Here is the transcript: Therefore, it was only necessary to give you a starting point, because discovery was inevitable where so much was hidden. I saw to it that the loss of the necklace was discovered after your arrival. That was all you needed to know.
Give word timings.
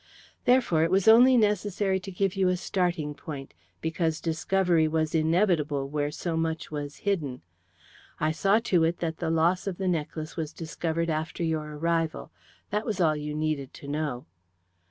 Therefore, 0.45 0.81
it 0.83 0.89
was 0.89 1.07
only 1.07 1.37
necessary 1.37 1.99
to 1.99 2.11
give 2.11 2.35
you 2.35 2.47
a 2.49 2.57
starting 2.57 3.13
point, 3.13 3.53
because 3.81 4.19
discovery 4.19 4.87
was 4.87 5.13
inevitable 5.13 5.87
where 5.87 6.09
so 6.09 6.35
much 6.35 6.71
was 6.71 6.95
hidden. 7.05 7.43
I 8.19 8.31
saw 8.31 8.57
to 8.61 8.83
it 8.83 8.97
that 8.97 9.17
the 9.17 9.29
loss 9.29 9.67
of 9.67 9.77
the 9.77 9.87
necklace 9.87 10.35
was 10.35 10.53
discovered 10.53 11.11
after 11.11 11.43
your 11.43 11.77
arrival. 11.77 12.31
That 12.71 12.83
was 12.83 12.99
all 12.99 13.15
you 13.15 13.35
needed 13.35 13.75
to 13.75 13.87
know. 13.87 14.25